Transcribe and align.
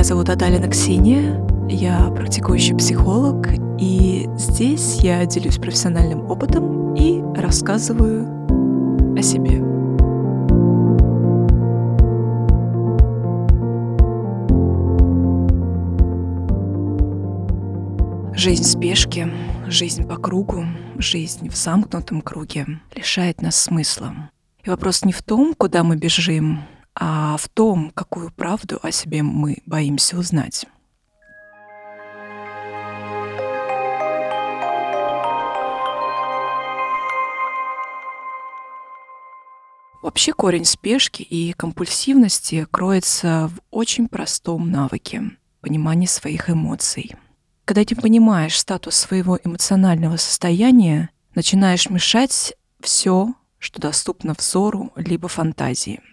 Меня 0.00 0.08
зовут 0.08 0.30
Адалина 0.30 0.66
Ксения, 0.66 1.46
я 1.68 2.10
практикующий 2.16 2.74
психолог, 2.74 3.48
и 3.78 4.26
здесь 4.34 4.94
я 5.02 5.26
делюсь 5.26 5.58
профессиональным 5.58 6.24
опытом 6.30 6.94
и 6.94 7.20
рассказываю 7.38 8.24
о 9.14 9.20
себе. 9.20 9.60
Жизнь 18.34 18.62
в 18.62 18.66
спешке, 18.66 19.30
жизнь 19.66 20.08
по 20.08 20.16
кругу, 20.16 20.64
жизнь 20.96 21.50
в 21.50 21.54
замкнутом 21.54 22.22
круге 22.22 22.64
лишает 22.94 23.42
нас 23.42 23.54
смысла. 23.56 24.14
И 24.64 24.70
вопрос 24.70 25.04
не 25.04 25.12
в 25.12 25.22
том, 25.22 25.52
куда 25.52 25.84
мы 25.84 25.96
бежим, 25.96 26.60
а 26.94 27.36
в 27.36 27.48
том, 27.48 27.90
какую 27.94 28.30
правду 28.32 28.78
о 28.82 28.90
себе 28.90 29.22
мы 29.22 29.58
боимся 29.66 30.18
узнать. 30.18 30.66
Вообще 40.02 40.32
корень 40.32 40.64
спешки 40.64 41.22
и 41.22 41.52
компульсивности 41.52 42.66
кроется 42.70 43.50
в 43.54 43.60
очень 43.70 44.08
простом 44.08 44.70
навыке— 44.70 45.22
понимании 45.60 46.06
своих 46.06 46.48
эмоций. 46.48 47.14
Когда 47.66 47.84
ты 47.84 47.94
понимаешь 47.94 48.58
статус 48.58 48.96
своего 48.96 49.38
эмоционального 49.44 50.16
состояния, 50.16 51.10
начинаешь 51.34 51.90
мешать 51.90 52.54
все, 52.80 53.34
что 53.58 53.80
доступно 53.80 54.32
взору 54.32 54.90
либо 54.96 55.28
фантазии— 55.28 56.00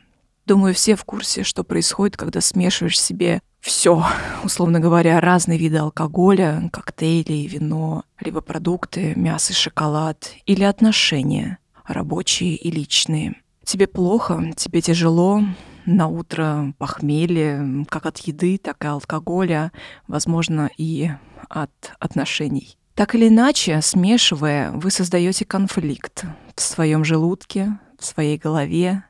Думаю, 0.48 0.74
все 0.74 0.96
в 0.96 1.04
курсе, 1.04 1.44
что 1.44 1.66
происходит, 1.66 2.16
когда 2.16 2.40
смешиваешь 2.40 2.98
себе 2.98 3.42
все, 3.60 4.06
условно 4.46 4.80
говоря, 4.80 5.20
разные 5.20 5.60
виды 5.60 5.78
алкоголя, 5.78 6.70
коктейли, 6.72 7.48
вино, 7.48 8.06
либо 8.22 8.40
продукты, 8.40 9.12
мясо, 9.18 9.52
шоколад, 9.52 10.32
или 10.46 10.64
отношения, 10.64 11.58
рабочие 11.86 12.56
и 12.56 12.72
личные. 12.72 13.36
Тебе 13.66 13.88
плохо, 13.88 14.54
тебе 14.56 14.80
тяжело, 14.80 15.44
на 15.86 16.08
утро 16.08 16.74
похмелье, 16.78 17.86
как 17.90 18.06
от 18.06 18.20
еды, 18.20 18.58
так 18.58 18.86
и 18.86 18.88
алкоголя, 18.88 19.74
возможно, 20.08 20.70
и 20.78 21.12
от 21.50 21.72
отношений. 22.00 22.78
Так 22.96 23.16
или 23.16 23.28
иначе, 23.28 23.82
смешивая, 23.82 24.72
вы 24.72 24.92
создаете 24.92 25.44
конфликт 25.44 26.24
в 26.56 26.62
своем 26.62 27.04
желудке, 27.04 27.80
в 28.00 28.06
своей 28.06 28.38
голове, 28.38 29.04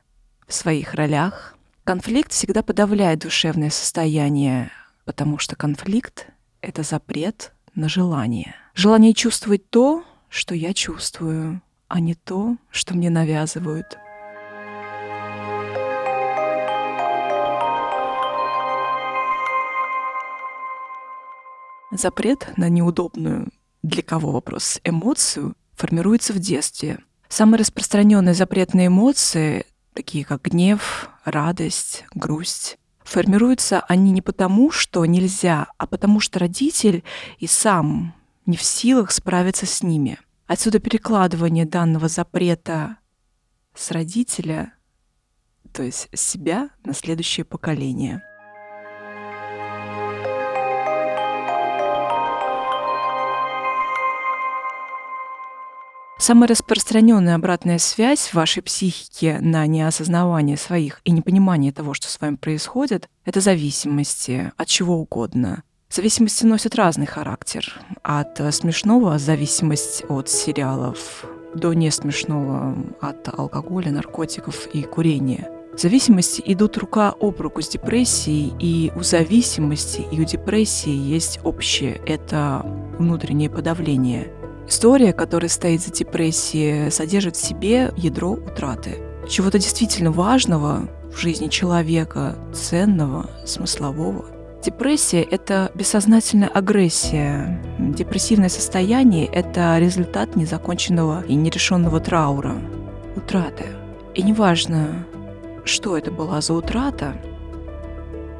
в 0.48 0.54
своих 0.54 0.94
ролях. 0.94 1.54
Конфликт 1.84 2.32
всегда 2.32 2.62
подавляет 2.62 3.20
душевное 3.20 3.70
состояние, 3.70 4.70
потому 5.04 5.38
что 5.38 5.54
конфликт— 5.54 6.26
это 6.60 6.82
запрет 6.82 7.52
на 7.74 7.88
желание. 7.88 8.54
Желание 8.74 9.14
чувствовать 9.14 9.70
то, 9.70 10.04
что 10.28 10.54
я 10.54 10.74
чувствую, 10.74 11.62
а 11.86 12.00
не 12.00 12.14
то, 12.14 12.56
что 12.70 12.94
мне 12.94 13.10
навязывают. 13.10 13.98
Запрет 21.90 22.52
на 22.56 22.68
неудобную 22.68 23.48
для 23.82 24.02
кого 24.02 24.30
вопрос 24.30 24.80
эмоцию 24.84 25.54
формируется 25.74 26.32
в 26.32 26.38
детстве. 26.38 26.98
Самые 27.28 27.60
распространенные 27.60 28.34
запретные 28.34 28.88
эмоции 28.88 29.64
такие 29.98 30.24
как 30.24 30.42
гнев, 30.42 31.10
радость, 31.24 32.04
грусть. 32.14 32.78
Формируются 33.02 33.80
они 33.80 34.12
не 34.12 34.22
потому, 34.22 34.70
что 34.70 35.04
нельзя, 35.04 35.66
а 35.76 35.88
потому 35.88 36.20
что 36.20 36.38
родитель 36.38 37.02
и 37.40 37.48
сам 37.48 38.14
не 38.46 38.56
в 38.56 38.62
силах 38.62 39.10
справиться 39.10 39.66
с 39.66 39.82
ними. 39.82 40.20
Отсюда 40.46 40.78
перекладывание 40.78 41.66
данного 41.66 42.06
запрета 42.06 42.98
с 43.74 43.90
родителя, 43.90 44.72
то 45.72 45.82
есть 45.82 46.08
с 46.14 46.20
себя 46.20 46.70
на 46.84 46.94
следующее 46.94 47.44
поколение. 47.44 48.22
Самая 56.28 56.48
распространенная 56.48 57.36
обратная 57.36 57.78
связь 57.78 58.28
в 58.28 58.34
вашей 58.34 58.62
психике 58.62 59.38
на 59.40 59.66
неосознавание 59.66 60.58
своих 60.58 61.00
и 61.04 61.10
непонимание 61.10 61.72
того, 61.72 61.94
что 61.94 62.06
с 62.10 62.20
вами 62.20 62.36
происходит, 62.36 63.08
это 63.24 63.40
зависимости 63.40 64.52
от 64.58 64.68
чего 64.68 64.98
угодно. 64.98 65.62
Зависимости 65.88 66.44
носят 66.44 66.74
разный 66.74 67.06
характер. 67.06 67.80
От 68.02 68.42
смешного 68.54 69.18
зависимость 69.18 70.04
от 70.10 70.28
сериалов 70.28 71.24
до 71.54 71.72
несмешного 71.72 72.76
от 73.00 73.26
алкоголя, 73.34 73.90
наркотиков 73.90 74.66
и 74.74 74.82
курения. 74.82 75.50
Зависимости 75.78 76.42
идут 76.44 76.76
рука 76.76 77.14
об 77.18 77.40
руку 77.40 77.62
с 77.62 77.68
депрессией, 77.68 78.52
и 78.58 78.92
у 78.94 79.02
зависимости 79.02 80.04
и 80.12 80.20
у 80.20 80.24
депрессии 80.24 80.90
есть 80.92 81.40
общее– 81.42 82.02
это 82.06 82.66
внутреннее 82.98 83.48
подавление– 83.48 84.30
История, 84.68 85.14
которая 85.14 85.48
стоит 85.48 85.80
за 85.80 85.90
депрессией, 85.90 86.90
содержит 86.90 87.36
в 87.36 87.44
себе 87.44 87.90
ядро 87.96 88.32
утраты. 88.32 88.98
Чего-то 89.26 89.58
действительно 89.58 90.12
важного 90.12 90.90
в 91.10 91.16
жизни 91.16 91.48
человека, 91.48 92.36
ценного, 92.52 93.30
смыслового. 93.46 94.26
Депрессия— 94.62 95.22
это 95.30 95.70
бессознательная 95.74 96.48
агрессия. 96.48 97.64
Депрессивное 97.78 98.50
состояние— 98.50 99.24
это 99.32 99.78
результат 99.78 100.36
незаконченного 100.36 101.24
и 101.24 101.34
нерешенного 101.34 101.98
траура, 102.00 102.56
утраты. 103.16 103.64
И 104.14 104.22
неважно, 104.22 105.06
что 105.64 105.96
это 105.96 106.10
была 106.10 106.42
за 106.42 106.52
утрата, 106.52 107.14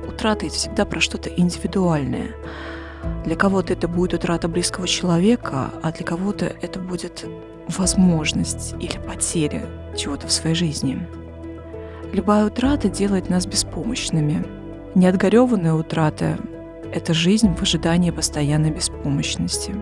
утрата— 0.07 0.45
это 0.47 0.55
всегда 0.55 0.85
про 0.85 1.01
что-то 1.01 1.31
индивидуальное— 1.31 2.33
для 3.25 3.37
кого-то 3.37 3.73
это 3.73 3.89
будет 3.89 4.15
утрата 4.15 4.49
близкого 4.49 4.87
человека, 4.87 5.71
а 5.83 5.93
для 5.93 6.05
кого-то 6.05 6.47
это 6.47 6.79
будет 6.79 7.27
возможность 7.69 8.75
или 8.81 8.99
потеря 8.99 9.67
чего-то 9.97 10.27
в 10.27 10.33
своей 10.33 10.55
жизни. 10.55 11.07
Любая 12.13 12.47
утрата 12.47 12.89
делает 12.89 13.29
нас 13.29 13.47
беспомощными. 13.47 14.47
Неотгореванная 14.95 15.75
утрата— 15.75 16.39
это 16.93 17.13
жизнь 17.13 17.55
в 17.55 17.63
ожидании 17.63 18.11
постоянной 18.11 18.71
беспомощности. 18.71 19.75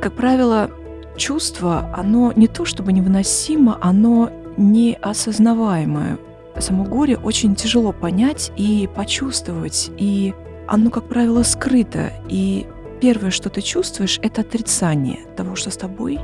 Как 0.00 0.14
правило, 0.14 0.70
чувство, 1.16 1.92
оно 1.94 2.32
не 2.34 2.48
то 2.48 2.64
чтобы 2.64 2.92
невыносимо, 2.92 3.76
оно 3.82 4.30
неосознаваемое. 4.56 6.18
Само 6.58 6.84
горе 6.84 7.16
очень 7.16 7.54
тяжело 7.54 7.92
понять 7.92 8.50
и 8.56 8.88
почувствовать, 8.94 9.90
и 9.98 10.34
оно, 10.70 10.90
как 10.90 11.08
правило, 11.08 11.42
скрыто. 11.42 12.12
И 12.28 12.66
первое, 13.00 13.30
что 13.30 13.50
ты 13.50 13.60
чувствуешь, 13.60 14.20
это 14.22 14.42
отрицание 14.42 15.18
того, 15.36 15.56
что 15.56 15.70
с 15.70 15.76
тобой 15.76 16.20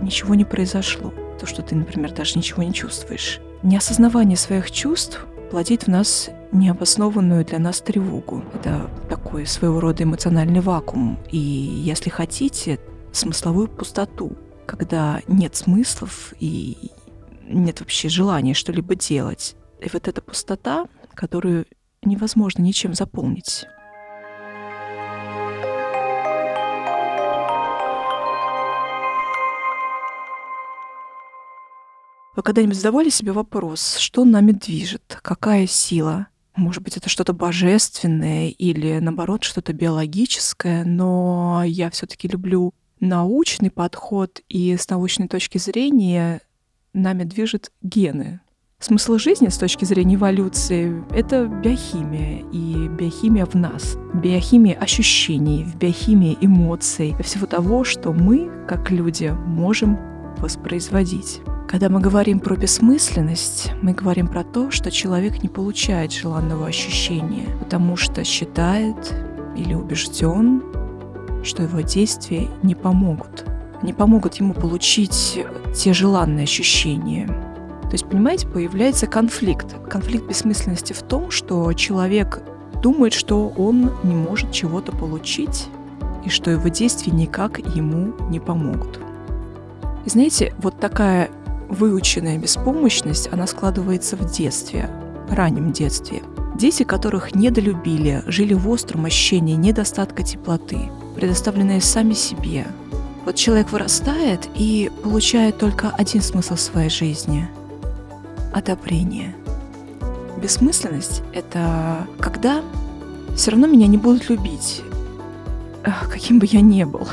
ничего 0.00 0.34
не 0.34 0.44
произошло. 0.44 1.14
То, 1.38 1.46
что 1.46 1.62
ты, 1.62 1.76
например, 1.76 2.12
даже 2.12 2.36
ничего 2.36 2.64
не 2.64 2.74
чувствуешь. 2.74 3.40
Неосознавание 3.62 4.36
своих 4.36 4.72
чувств 4.72 5.24
плодит 5.52 5.84
в 5.84 5.88
нас 5.88 6.30
необоснованную 6.50 7.44
для 7.44 7.60
нас 7.60 7.80
тревогу. 7.80 8.42
Это 8.52 8.90
такой 9.08 9.46
своего 9.46 9.78
рода 9.78 10.02
эмоциональный 10.02 10.60
вакуум. 10.60 11.20
И, 11.30 11.38
если 11.38 12.10
хотите, 12.10 12.80
смысловую 13.12 13.68
пустоту, 13.68 14.32
когда 14.66 15.20
нет 15.28 15.54
смыслов 15.54 16.34
и 16.40 16.90
нет 17.48 17.78
вообще 17.78 18.08
желания 18.08 18.54
что-либо 18.54 18.96
делать. 18.96 19.54
И 19.80 19.88
вот 19.92 20.08
эта 20.08 20.20
пустота, 20.20 20.86
которую 21.14 21.66
невозможно 22.04 22.62
ничем 22.62 22.94
заполнить. 22.94 23.66
Вы 32.34 32.42
когда-нибудь 32.42 32.76
задавали 32.76 33.10
себе 33.10 33.32
вопрос, 33.32 33.96
что 33.98 34.24
нами 34.24 34.52
движет, 34.52 35.18
какая 35.22 35.66
сила? 35.66 36.28
Может 36.56 36.82
быть, 36.82 36.96
это 36.96 37.08
что-то 37.08 37.32
божественное 37.32 38.48
или, 38.48 38.98
наоборот, 39.00 39.44
что-то 39.44 39.72
биологическое, 39.72 40.84
но 40.84 41.62
я 41.64 41.90
все-таки 41.90 42.28
люблю 42.28 42.72
научный 43.00 43.70
подход, 43.70 44.40
и 44.48 44.76
с 44.76 44.88
научной 44.88 45.28
точки 45.28 45.58
зрения 45.58 46.40
нами 46.92 47.24
движет 47.24 47.72
гены, 47.82 48.40
Смысл 48.82 49.16
жизни 49.16 49.46
с 49.46 49.58
точки 49.58 49.84
зрения 49.84 50.16
эволюции— 50.16 51.04
это 51.14 51.46
биохимия, 51.46 52.42
и 52.50 52.88
биохимия 52.88 53.46
в 53.46 53.54
нас. 53.54 53.96
Биохимия 54.12 54.74
ощущений, 54.74 55.62
в 55.62 55.76
биохимии 55.76 56.36
эмоций, 56.40 57.14
всего 57.22 57.46
того, 57.46 57.84
что 57.84 58.12
мы, 58.12 58.50
как 58.66 58.90
люди, 58.90 59.32
можем 59.46 59.96
воспроизводить. 60.38 61.42
Когда 61.68 61.88
мы 61.90 62.00
говорим 62.00 62.40
про 62.40 62.56
бессмысленность, 62.56 63.70
мы 63.82 63.92
говорим 63.92 64.26
про 64.26 64.42
то, 64.42 64.72
что 64.72 64.90
человек 64.90 65.44
не 65.44 65.48
получает 65.48 66.10
желанного 66.10 66.66
ощущения, 66.66 67.46
потому 67.60 67.94
что 67.94 68.24
считает 68.24 69.14
или 69.56 69.74
убежден, 69.74 70.60
что 71.44 71.62
его 71.62 71.82
действия 71.82 72.48
не 72.64 72.74
помогут. 72.74 73.44
Не 73.84 73.92
помогут 73.92 74.34
ему 74.34 74.54
получить 74.54 75.38
те 75.72 75.92
желанные 75.92 76.42
ощущения. 76.42 77.51
То 77.92 77.96
есть, 77.96 78.06
понимаете, 78.06 78.48
появляется 78.48 79.06
конфликт. 79.06 79.66
Конфликт 79.90 80.26
бессмысленности 80.26 80.94
в 80.94 81.02
том, 81.02 81.30
что 81.30 81.70
человек 81.74 82.40
думает, 82.82 83.12
что 83.12 83.48
он 83.50 83.92
не 84.02 84.14
может 84.14 84.50
чего-то 84.50 84.92
получить, 84.92 85.68
и 86.24 86.30
что 86.30 86.50
его 86.50 86.68
действия 86.68 87.12
никак 87.12 87.58
ему 87.58 88.14
не 88.30 88.40
помогут. 88.40 88.98
И 90.06 90.08
знаете, 90.08 90.54
вот 90.56 90.80
такая 90.80 91.28
выученная 91.68 92.38
беспомощность, 92.38 93.28
она 93.30 93.46
складывается 93.46 94.16
в 94.16 94.24
детстве, 94.32 94.88
раннем 95.28 95.70
детстве. 95.70 96.22
Дети, 96.56 96.84
которых 96.84 97.34
недолюбили, 97.34 98.22
жили 98.26 98.54
в 98.54 98.70
остром 98.70 99.04
ощущении 99.04 99.54
недостатка 99.54 100.22
теплоты, 100.22 100.78
предоставленные 101.14 101.82
сами 101.82 102.14
себе. 102.14 102.68
Вот 103.26 103.34
человек 103.34 103.70
вырастает 103.70 104.48
и 104.54 104.90
получает 105.02 105.58
только 105.58 105.90
один 105.90 106.22
смысл 106.22 106.56
своей 106.56 106.88
жизни– 106.88 107.50
одобрение. 108.52 109.34
Бессмысленность– 110.40 111.22
это 111.32 112.06
когда 112.18 112.62
все 113.36 113.52
равно 113.52 113.66
меня 113.66 113.86
не 113.86 113.96
будут 113.96 114.28
любить, 114.28 114.82
каким 116.10 116.38
бы 116.38 116.46
я 116.50 116.60
ни 116.60 116.84
был. 116.84 117.06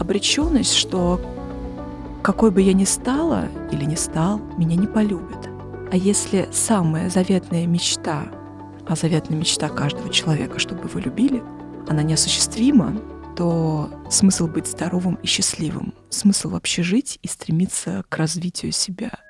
Обреченность, 0.00 0.74
что 0.74 1.20
какой 2.22 2.50
бы 2.50 2.62
я 2.62 2.72
ни 2.72 2.84
стала 2.84 3.48
или 3.70 3.84
не 3.84 3.96
стал, 3.96 4.40
меня 4.56 4.76
не 4.76 4.86
полюбят. 4.86 5.48
А 5.92 5.96
если 5.96 6.48
самая 6.52 7.10
заветная 7.10 7.66
мечта, 7.66 8.24
а 8.86 8.96
заветная 8.96 9.38
мечта 9.38 9.68
каждого 9.68 10.08
человека, 10.08 10.58
чтобы 10.58 10.88
его 10.88 10.98
любили, 10.98 11.42
она 11.88 12.02
неосуществима, 12.02 12.96
то 13.36 13.90
смысл 14.10 14.46
быть 14.46 14.66
здоровым 14.66 15.16
и 15.22 15.26
счастливым, 15.26 15.92
смысл 16.08 16.50
вообще 16.50 16.82
жить 16.82 17.18
и 17.22 17.28
стремиться 17.28 18.04
к 18.08 18.16
развитию 18.16 18.72
себя– 18.72 19.10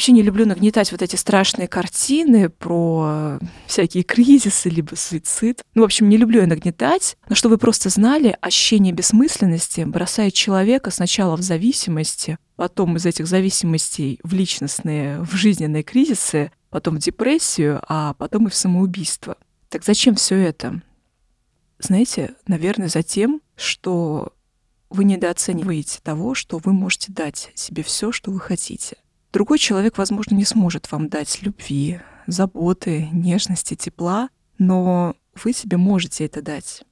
Вообще 0.00 0.12
не 0.12 0.22
люблю 0.22 0.46
нагнетать 0.46 0.92
вот 0.92 1.02
эти 1.02 1.16
страшные 1.16 1.68
картины 1.68 2.48
про 2.48 3.38
всякие 3.66 4.02
кризисы, 4.02 4.70
либо 4.70 4.94
суицид. 4.94 5.62
Ну, 5.74 5.82
в 5.82 5.84
общем, 5.84 6.08
не 6.08 6.16
люблю 6.16 6.40
я 6.40 6.46
нагнетать, 6.46 7.18
но 7.28 7.34
чтобы 7.34 7.56
вы 7.56 7.58
просто 7.58 7.90
знали, 7.90 8.34
ощущение 8.40 8.94
бессмысленности 8.94 9.82
бросает 9.82 10.32
человека 10.32 10.90
сначала 10.90 11.36
в 11.36 11.42
зависимости, 11.42 12.38
потом 12.56 12.96
из 12.96 13.04
этих 13.04 13.26
зависимостей 13.26 14.20
в 14.22 14.32
личностные, 14.32 15.20
в 15.20 15.34
жизненные 15.34 15.82
кризисы, 15.82 16.50
потом 16.70 16.96
в 16.96 17.00
депрессию, 17.00 17.82
а 17.86 18.14
потом 18.14 18.46
и 18.46 18.50
в 18.50 18.54
самоубийство. 18.54 19.36
Так 19.68 19.84
зачем 19.84 20.14
все 20.14 20.36
это? 20.36 20.80
Знаете, 21.78 22.36
наверное, 22.46 22.88
за 22.88 23.02
тем, 23.02 23.42
что 23.54 24.32
вы 24.88 25.04
недооцениваете 25.04 26.00
того, 26.02 26.34
что 26.34 26.56
вы 26.56 26.72
можете 26.72 27.12
дать 27.12 27.50
себе 27.54 27.82
все, 27.82 28.12
что 28.12 28.30
вы 28.30 28.40
хотите. 28.40 28.96
Другой 29.32 29.58
человек, 29.58 29.98
возможно, 29.98 30.34
не 30.34 30.44
сможет 30.44 30.90
вам 30.90 31.08
дать 31.08 31.42
любви, 31.42 32.00
заботы, 32.26 33.08
нежности, 33.12 33.74
тепла, 33.74 34.28
но 34.58 35.14
вы 35.42 35.52
себе 35.52 35.76
можете 35.76 36.24
это 36.26 36.42
дать. 36.42 36.82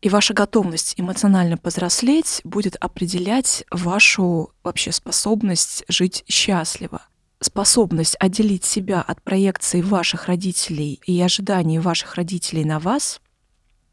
И 0.00 0.08
ваша 0.08 0.32
готовность 0.32 0.94
эмоционально 0.96 1.56
повзрослеть 1.56 2.40
будет 2.44 2.76
определять 2.76 3.64
вашу 3.72 4.52
вообще 4.62 4.92
способность 4.92 5.84
жить 5.88 6.24
счастливо. 6.28 7.02
Способность 7.40 8.16
отделить 8.20 8.64
себя 8.64 9.00
от 9.00 9.22
проекции 9.22 9.80
ваших 9.80 10.26
родителей 10.26 11.00
и 11.04 11.20
ожиданий 11.20 11.80
ваших 11.80 12.14
родителей 12.14 12.64
на 12.64 12.78
вас, 12.78 13.20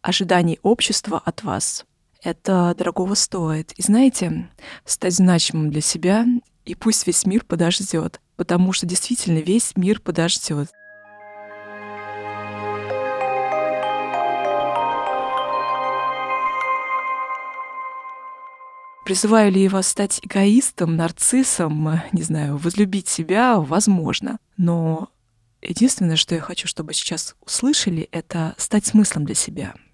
ожиданий 0.02 0.60
общества 0.62 1.22
от 1.24 1.44
вас, 1.44 1.86
это 2.22 2.76
дорогого 2.78 3.16
стоит. 3.16 3.72
И 3.74 3.82
знаете, 3.82 4.50
стать 4.84 5.14
значимым 5.14 5.70
для 5.70 5.82
себя 5.82 6.26
и 6.66 6.76
пусть 6.76 7.08
весь 7.08 7.26
мир 7.26 7.46
подождет, 7.46 8.22
потому 8.36 8.74
что 8.74 8.86
действительно 8.86 9.40
весь 9.40 9.76
мир 9.76 10.00
подождет. 10.00 10.70
Призываю 19.06 19.52
ли 19.52 19.62
я 19.62 19.70
вас 19.70 19.88
стать 19.88 20.20
эгоистом, 20.24 20.96
нарциссом, 20.96 22.02
не 22.12 22.24
знаю, 22.24 22.58
возлюбить 22.58 23.08
себя, 23.08 23.60
возможно. 23.60 24.40
Но 24.58 25.10
единственное, 25.62 26.16
что 26.16 26.34
я 26.34 26.42
хочу, 26.42 26.68
чтобы 26.68 26.96
сейчас 26.96 27.36
услышали, 27.46 28.10
это 28.12 28.56
стать 28.58 28.88
смыслом 28.88 29.26
для 29.26 29.36
себя— 29.36 29.76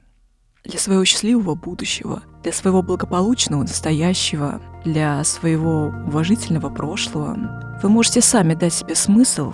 для 0.63 0.80
своего 0.80 1.04
счастливого 1.06 1.56
будущего, 1.56 2.24
для 2.44 2.54
своего 2.54 2.81
благополучного 2.81 3.62
настоящего, 3.62 4.62
для 4.86 5.24
своего 5.24 5.94
уважительного 6.08 6.69
прошлого. 6.69 7.80
Вы 7.81 7.90
можете 7.90 8.22
сами 8.22 8.54
дать 8.54 8.74
себе 8.74 8.96
смысл, 8.96 9.54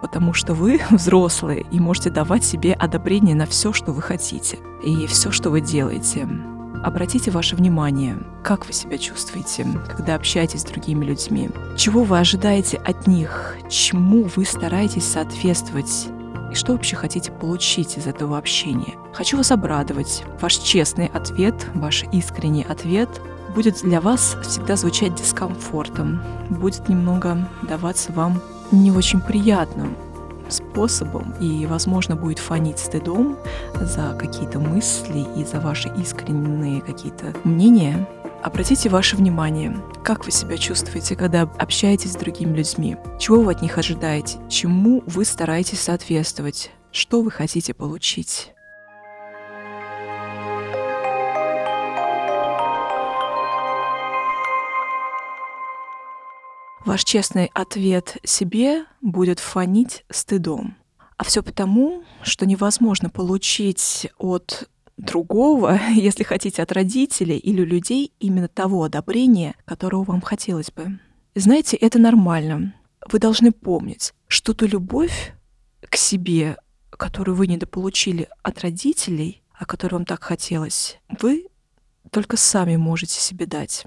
потому 0.00 0.32
что 0.32 0.54
вы 0.54 0.80
взрослые 0.90 1.66
и 1.70 1.80
можете 1.80 2.10
давать 2.10 2.44
себе 2.44 2.72
одобрение 2.72 3.34
на 3.34 3.46
все, 3.46 3.72
что 3.72 3.92
вы 3.92 4.02
хотите 4.02 4.58
и 4.84 5.06
все, 5.06 5.30
что 5.30 5.50
вы 5.50 5.60
делаете. 5.60 6.28
Обратите 6.82 7.30
ваше 7.30 7.54
внимание, 7.54 8.18
как 8.42 8.66
вы 8.66 8.72
себя 8.72 8.98
чувствуете, 8.98 9.64
когда 9.88 10.16
общаетесь 10.16 10.62
с 10.62 10.64
другими 10.64 11.04
людьми, 11.04 11.48
чего 11.76 12.02
вы 12.02 12.18
ожидаете 12.18 12.78
от 12.78 13.06
них, 13.06 13.56
чему 13.68 14.24
вы 14.34 14.44
стараетесь 14.44 15.04
соответствовать 15.04 16.08
и 16.52 16.54
что 16.54 16.72
вообще 16.72 16.96
хотите 16.96 17.32
получить 17.32 17.96
из 17.96 18.06
этого 18.06 18.36
общения. 18.36 18.94
Хочу 19.14 19.38
вас 19.38 19.50
обрадовать. 19.50 20.24
Ваш 20.40 20.56
честный 20.58 21.06
ответ, 21.06 21.54
ваш 21.74 22.04
искренний 22.12 22.64
ответ 22.64 23.08
будет 23.54 23.80
для 23.82 24.00
вас 24.00 24.36
всегда 24.42 24.76
звучать 24.76 25.14
дискомфортом, 25.14 26.22
будет 26.50 26.88
немного 26.88 27.48
даваться 27.62 28.12
вам 28.12 28.40
не 28.70 28.90
очень 28.90 29.20
приятным 29.20 29.96
способом 30.48 31.34
и, 31.40 31.64
возможно, 31.66 32.16
будет 32.16 32.38
фонить 32.38 32.78
стыдом 32.78 33.38
за 33.80 34.14
какие-то 34.18 34.58
мысли 34.58 35.26
и 35.36 35.44
за 35.44 35.58
ваши 35.60 35.90
искренние 35.96 36.82
какие-то 36.82 37.34
мнения, 37.44 38.06
Обратите 38.42 38.88
ваше 38.88 39.14
внимание, 39.14 39.72
как 40.02 40.24
вы 40.24 40.32
себя 40.32 40.58
чувствуете, 40.58 41.14
когда 41.14 41.42
общаетесь 41.42 42.14
с 42.14 42.16
другими 42.16 42.56
людьми, 42.56 42.96
чего 43.20 43.40
вы 43.40 43.52
от 43.52 43.62
них 43.62 43.78
ожидаете, 43.78 44.38
чему 44.48 45.04
вы 45.06 45.24
стараетесь 45.24 45.80
соответствовать, 45.80 46.72
что 46.90 47.22
вы 47.22 47.30
хотите 47.30 47.72
получить. 47.72 48.52
Ваш 56.84 57.04
честный 57.04 57.48
ответ 57.54 58.16
себе 58.24 58.86
будет 59.00 59.38
фонить 59.38 60.04
стыдом. 60.10 60.76
А 61.16 61.22
все 61.22 61.44
потому, 61.44 62.02
что 62.24 62.44
невозможно 62.44 63.08
получить 63.08 64.08
от 64.18 64.68
другого, 64.96 65.78
если 65.94 66.24
хотите, 66.24 66.62
от 66.62 66.72
родителей 66.72 67.38
или 67.38 67.62
людей 67.62 68.12
именно 68.18 68.48
того 68.48 68.84
одобрения, 68.84 69.54
которого 69.64 70.04
вам 70.04 70.20
хотелось 70.20 70.70
бы. 70.70 70.98
Знаете, 71.34 71.76
это 71.76 71.98
нормально. 71.98 72.74
Вы 73.10 73.18
должны 73.18 73.52
помнить, 73.52 74.12
что 74.28 74.54
ту 74.54 74.66
любовь 74.66 75.34
к 75.80 75.96
себе, 75.96 76.56
которую 76.90 77.36
вы 77.36 77.46
недополучили 77.46 78.28
от 78.42 78.60
родителей, 78.60 79.42
о 79.52 79.64
которой 79.64 79.94
вам 79.94 80.04
так 80.04 80.22
хотелось, 80.22 80.98
вы 81.20 81.46
только 82.10 82.36
сами 82.36 82.76
можете 82.76 83.20
себе 83.20 83.46
дать. 83.46 83.86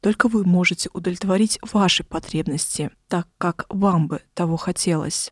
Только 0.00 0.28
вы 0.28 0.44
можете 0.44 0.88
удовлетворить 0.92 1.58
ваши 1.72 2.04
потребности 2.04 2.90
так, 3.08 3.26
как 3.36 3.66
вам 3.68 4.06
бы 4.06 4.22
того 4.34 4.56
хотелось. 4.56 5.30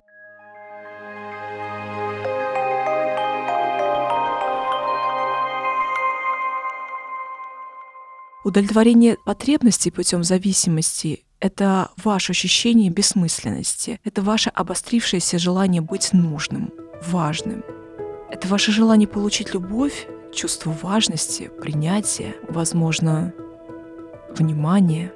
Удовлетворение 8.46 9.16
потребностей 9.24 9.90
путем 9.90 10.22
зависимости— 10.22 11.24
это 11.40 11.90
ваше 11.96 12.30
ощущение 12.30 12.90
бессмысленности, 12.92 13.98
это 14.04 14.22
ваше 14.22 14.50
обострившееся 14.50 15.36
желание 15.36 15.82
быть 15.82 16.12
нужным, 16.12 16.72
важным. 17.08 17.64
Это 18.30 18.46
ваше 18.46 18.70
желание 18.70 19.08
получить 19.08 19.52
любовь 19.52 20.06
чувство 20.32 20.70
важности, 20.80 21.50
принятия, 21.60 22.36
возможно, 22.48 23.34
внимания. 24.38 25.12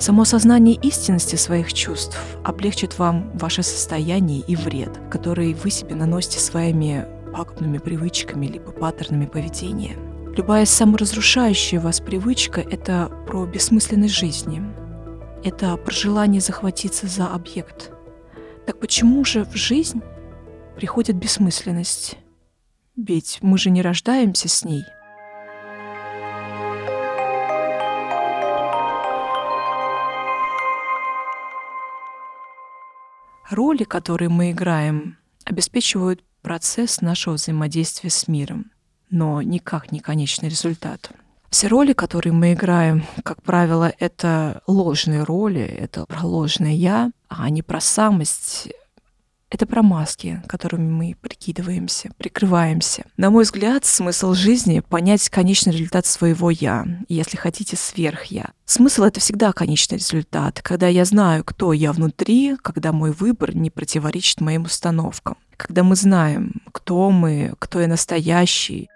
Само 0.00 0.24
сознание 0.24 0.74
истинности 0.74 1.36
своих 1.36 1.72
чувств 1.72 2.18
облегчит 2.42 2.98
вам 2.98 3.30
ваше 3.34 3.62
состояние 3.62 4.40
и 4.40 4.56
вред, 4.56 4.98
который 5.12 5.54
вы 5.54 5.70
себе 5.70 5.94
наносите 5.94 6.40
своими 6.40 7.06
пагубными 7.32 7.78
привычками 7.78 8.46
либо 8.46 8.72
паттернами 8.72 9.26
поведения. 9.26 9.96
Любая 10.36 10.64
саморазрушающая 10.66 11.78
вас 11.78 12.00
привычка— 12.00 12.60
это 12.70 13.08
про 13.24 13.46
бессмысленность 13.46 14.14
жизни. 14.14 14.60
Это 15.44 15.76
про 15.76 15.92
желание 15.92 16.40
захватиться 16.40 17.06
за 17.06 17.28
объект. 17.28 17.92
Так 18.66 18.80
почему 18.80 19.24
же 19.24 19.44
в 19.44 19.54
жизнь 19.54 20.02
приходит 20.74 21.14
бессмысленность? 21.14 22.18
Ведь 22.96 23.38
мы 23.42 23.58
же 23.58 23.70
не 23.70 23.80
рождаемся 23.80 24.48
с 24.48 24.64
ней. 24.64 24.82
Роли, 33.50 33.84
которые 33.84 34.30
мы 34.30 34.50
играем, 34.50 35.16
обеспечивают 35.44 36.24
процесс 36.42 37.00
нашего 37.00 37.34
взаимодействия 37.34 38.10
с 38.10 38.26
миром, 38.26 38.72
но 39.10 39.42
никак 39.42 39.92
не 39.92 40.00
конечный 40.00 40.48
результат. 40.48 41.10
Все 41.50 41.68
роли, 41.68 41.92
которые 41.92 42.32
мы 42.32 42.52
играем, 42.52 43.04
как 43.22 43.40
правило, 43.42 43.92
это 44.00 44.62
ложные 44.66 45.22
роли, 45.22 45.62
это 45.62 46.04
про 46.06 46.26
ложное 46.26 46.72
«я», 46.72 47.12
а 47.28 47.48
не 47.48 47.62
про 47.62 47.80
самость, 47.80 48.68
это 49.54 49.66
про 49.66 49.84
маски, 49.84 50.42
которыми 50.48 50.90
мы 50.90 51.16
прикидываемся, 51.20 52.10
прикрываемся. 52.16 53.04
На 53.16 53.30
мой 53.30 53.44
взгляд, 53.44 53.84
смысл 53.84 54.34
жизни— 54.34 54.80
понять 54.88 55.28
конечный 55.28 55.72
результат 55.72 56.06
своего 56.06 56.50
«я», 56.50 56.84
если 57.08 57.36
хотите, 57.36 57.76
сверх-я. 57.76 58.50
Смысл— 58.64 59.02
это 59.04 59.20
всегда 59.20 59.52
конечный 59.52 59.98
результат, 59.98 60.60
когда 60.60 60.88
я 60.88 61.04
знаю, 61.04 61.44
кто 61.44 61.72
я 61.72 61.92
внутри, 61.92 62.56
когда 62.62 62.90
мой 62.90 63.12
выбор 63.12 63.54
не 63.54 63.70
противоречит 63.70 64.40
моим 64.40 64.62
установкам. 64.62 65.36
Когда 65.56 65.84
мы 65.84 65.94
знаем, 65.94 66.62
кто 66.72 67.10
мы, 67.10 67.54
кто 67.60 67.80
я 67.80 67.86
настоящий, 67.86 68.88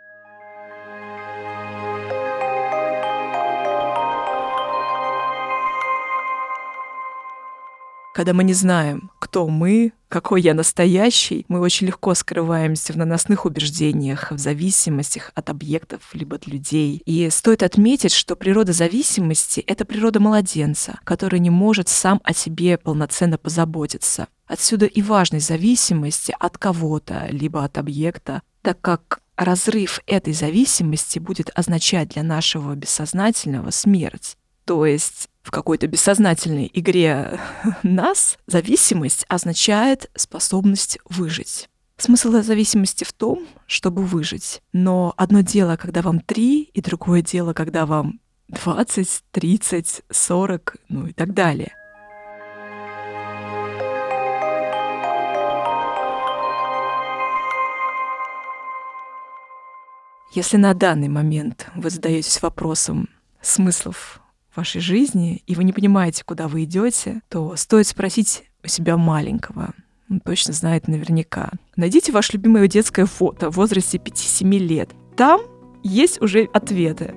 Когда 8.18 8.32
мы 8.32 8.42
не 8.42 8.52
знаем, 8.52 9.12
кто 9.20 9.46
мы, 9.46 9.92
какой 10.08 10.42
я 10.42 10.52
настоящий, 10.52 11.46
мы 11.46 11.60
очень 11.60 11.86
легко 11.86 12.14
скрываемся 12.14 12.92
в 12.92 12.96
наносных 12.96 13.44
убеждениях, 13.44 14.32
в 14.32 14.38
зависимостях 14.38 15.30
от 15.36 15.50
объектов 15.50 16.00
либо 16.14 16.34
от 16.34 16.48
людей. 16.48 17.00
И 17.06 17.30
стоит 17.30 17.62
отметить, 17.62 18.10
что 18.10 18.34
природа 18.34 18.72
зависимости— 18.72 19.60
это 19.68 19.84
природа 19.84 20.18
младенца, 20.18 20.98
который 21.04 21.38
не 21.38 21.50
может 21.50 21.88
сам 21.88 22.20
о 22.24 22.34
себе 22.34 22.76
полноценно 22.76 23.38
позаботиться. 23.38 24.26
Отсюда 24.48 24.86
и 24.86 25.00
важность 25.00 25.46
зависимости 25.46 26.34
от 26.40 26.58
кого-то, 26.58 27.28
либо 27.30 27.62
от 27.62 27.78
объекта, 27.78 28.42
так 28.62 28.80
как 28.80 29.20
разрыв 29.36 30.00
этой 30.08 30.32
зависимости 30.32 31.20
будет 31.20 31.52
означать 31.54 32.08
для 32.08 32.24
нашего 32.24 32.74
бессознательного 32.74 33.70
смерть. 33.70 34.36
То 34.64 34.84
есть 34.84 35.28
в 35.48 35.50
какой-то 35.50 35.86
бессознательной 35.86 36.70
игре 36.74 37.40
нас 37.82 38.36
зависимость 38.46 39.24
означает 39.28 40.10
способность 40.14 40.98
выжить. 41.08 41.70
Смысл 41.96 42.32
зависимости 42.42 43.04
в 43.04 43.14
том, 43.14 43.46
чтобы 43.66 44.04
выжить. 44.04 44.60
Но 44.74 45.14
одно 45.16 45.40
дело, 45.40 45.76
когда 45.76 46.02
вам 46.02 46.20
три, 46.20 46.64
и 46.64 46.82
другое 46.82 47.22
дело, 47.22 47.54
когда 47.54 47.86
вам 47.86 48.20
20, 48.48 49.24
30, 49.30 50.02
40, 50.10 50.76
ну 50.90 51.06
и 51.06 51.14
так 51.14 51.32
далее. 51.32 51.72
Если 60.34 60.58
на 60.58 60.74
данный 60.74 61.08
момент 61.08 61.68
вы 61.74 61.88
задаетесь 61.88 62.42
вопросом 62.42 63.08
смыслов 63.40 64.20
вашей 64.54 64.80
жизни, 64.80 65.42
и 65.46 65.54
вы 65.54 65.64
не 65.64 65.72
понимаете, 65.72 66.24
куда 66.24 66.48
вы 66.48 66.64
идете, 66.64 67.22
то 67.28 67.56
стоит 67.56 67.86
спросить 67.86 68.44
у 68.64 68.68
себя 68.68 68.96
маленького. 68.96 69.74
Он 70.10 70.20
точно 70.20 70.54
знает 70.54 70.88
наверняка. 70.88 71.50
Найдите 71.76 72.12
ваше 72.12 72.34
любимое 72.34 72.66
детское 72.66 73.06
фото 73.06 73.50
в 73.50 73.56
возрасте 73.56 73.98
5-7 73.98 74.58
лет. 74.58 74.90
Там 75.16 75.40
есть 75.82 76.20
уже 76.22 76.48
ответы. 76.52 77.14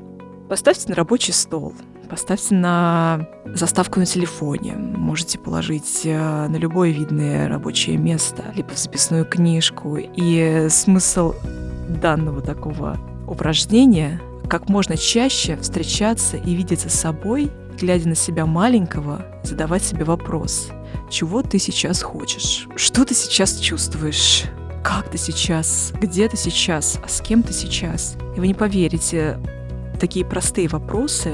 Поставьте 0.50 0.90
на 0.90 0.96
рабочий 0.96 1.32
стол, 1.32 1.74
поставьте 2.10 2.54
на 2.56 3.30
заставку 3.46 4.00
на 4.00 4.06
телефоне. 4.06 4.74
Можете 4.76 5.40
положить 5.40 6.02
э, 6.04 6.48
на 6.48 6.58
любое 6.58 6.92
видное 6.92 7.48
рабочее 7.48 7.98
место, 7.98 8.52
либо 8.56 8.70
в 8.70 8.78
записную 8.78 9.26
книжку. 9.26 9.98
И 9.98 10.68
смысл 10.70 11.34
данного 12.02 12.42
такого 12.42 12.98
упражнения 13.28 14.20
как 14.52 14.68
можно 14.68 14.98
чаще 14.98 15.56
встречаться 15.56 16.36
и 16.36 16.54
видеться 16.56 16.90
с 16.90 16.94
собой, 16.94 17.50
глядя 17.80 18.10
на 18.10 18.16
себя 18.16 18.46
маленького, 18.46 19.26
задавать 19.44 19.82
себе 19.82 20.04
вопрос, 20.04 20.72
чего 21.10 21.42
ты 21.42 21.58
сейчас 21.58 22.02
хочешь, 22.02 22.68
что 22.76 23.06
ты 23.06 23.16
сейчас 23.16 23.58
чувствуешь, 23.60 24.44
как 24.84 25.10
ты 25.10 25.18
сейчас, 25.18 25.94
где 26.02 26.28
ты 26.28 26.36
сейчас, 26.36 27.00
а 27.02 27.08
с 27.08 27.22
кем 27.22 27.44
ты 27.44 27.54
сейчас. 27.54 28.18
И 28.36 28.42
вы 28.42 28.48
не 28.48 28.54
поверите, 28.54 29.40
такие 30.02 30.26
простые 30.26 30.68
вопросы, 30.68 31.32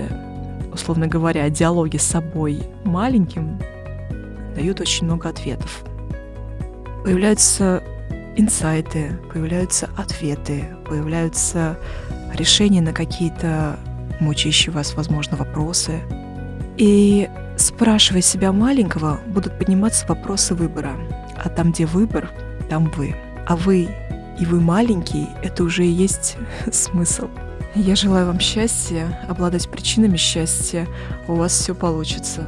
условно 0.72 1.08
говоря, 1.08 1.50
диалоги 1.50 1.98
с 1.98 2.04
собой 2.04 2.62
маленьким, 2.86 3.60
дают 4.54 4.80
очень 4.80 5.08
много 5.08 5.30
ответов. 5.30 5.82
Появляются 7.04 7.84
инсайты, 8.36 9.20
появляются 9.34 9.90
ответы, 9.98 10.66
появляются 10.88 11.80
решения 12.34 12.82
на 12.82 12.94
какие-то 12.94 13.78
мучающие 14.20 14.72
вас, 14.72 14.96
возможно, 14.96 15.38
вопросы. 15.38 16.02
И 16.78 17.30
спрашивая 17.58 18.22
себя 18.22 18.52
маленького, 18.52 19.20
будут 19.28 19.58
подниматься 19.58 20.06
вопросы 20.08 20.56
выбора. 20.56 20.94
А 21.36 21.50
там, 21.50 21.72
где 21.72 21.86
выбор, 21.86 22.30
там 22.70 22.92
вы. 22.96 23.16
А 23.48 23.56
вы 23.56 23.90
и 24.40 24.46
вы 24.46 24.60
маленький, 24.60 25.28
это 25.42 25.64
уже 25.64 25.86
и 25.86 25.90
есть 25.90 26.38
смысл. 26.72 27.28
Я 27.76 27.96
желаю 27.96 28.28
вам 28.28 28.40
счастья, 28.40 29.20
обладать 29.28 29.70
причинами 29.70 30.18
счастья. 30.18 30.88
У 31.28 31.36
вас 31.36 31.52
все 31.52 31.76
получится. 31.76 32.48